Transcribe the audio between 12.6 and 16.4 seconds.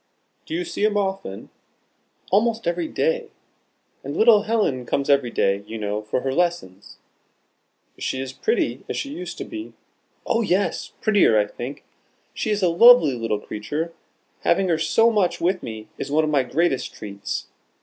a lovely little creature: having her so much with me is one of